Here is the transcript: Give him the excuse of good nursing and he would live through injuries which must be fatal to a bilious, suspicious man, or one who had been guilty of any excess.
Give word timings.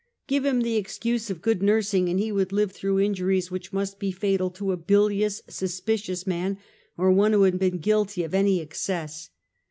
Give 0.25 0.43
him 0.45 0.61
the 0.61 0.77
excuse 0.77 1.29
of 1.29 1.43
good 1.43 1.61
nursing 1.61 2.09
and 2.09 2.19
he 2.19 2.31
would 2.31 2.51
live 2.51 2.71
through 2.71 2.99
injuries 3.01 3.51
which 3.51 3.71
must 3.71 3.99
be 3.99 4.11
fatal 4.11 4.49
to 4.49 4.71
a 4.71 4.75
bilious, 4.75 5.43
suspicious 5.47 6.25
man, 6.25 6.57
or 6.97 7.11
one 7.11 7.33
who 7.33 7.43
had 7.43 7.59
been 7.59 7.77
guilty 7.77 8.23
of 8.23 8.33
any 8.33 8.61
excess. 8.61 9.29